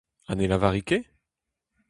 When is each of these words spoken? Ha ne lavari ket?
Ha 0.25 0.33
ne 0.33 0.45
lavari 0.49 0.83
ket? 0.87 1.05